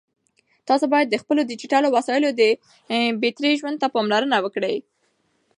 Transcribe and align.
تاسو 0.67 0.85
باید 0.93 1.07
د 1.09 1.15
خپلو 1.21 1.41
ډیجیټل 1.49 1.83
وسایلو 1.95 2.29
د 2.41 2.41
بېټرۍ 3.21 3.53
ژوند 3.59 3.77
ته 3.81 3.87
پاملرنه 3.95 4.37
وکړئ. 4.41 4.75